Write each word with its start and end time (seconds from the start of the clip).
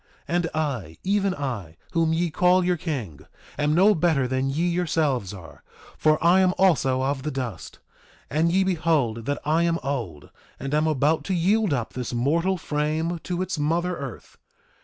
2:26 0.27 0.29
And 0.35 0.49
I, 0.55 0.97
even 1.03 1.35
I, 1.35 1.77
whom 1.91 2.11
ye 2.11 2.31
call 2.31 2.63
your 2.63 2.75
king, 2.75 3.19
am 3.55 3.75
no 3.75 3.93
better 3.93 4.27
than 4.27 4.49
ye 4.49 4.67
yourselves 4.67 5.31
are; 5.31 5.61
for 5.95 6.17
I 6.23 6.39
am 6.39 6.55
also 6.57 7.03
of 7.03 7.21
the 7.21 7.29
dust. 7.29 7.77
And 8.27 8.51
ye 8.51 8.63
behold 8.63 9.25
that 9.27 9.37
I 9.45 9.61
am 9.61 9.77
old, 9.83 10.31
and 10.59 10.73
am 10.73 10.87
about 10.87 11.23
to 11.25 11.35
yield 11.35 11.71
up 11.71 11.93
this 11.93 12.15
mortal 12.15 12.57
frame 12.57 13.19
to 13.19 13.43
its 13.43 13.59
mother 13.59 13.95
earth. 13.95 14.39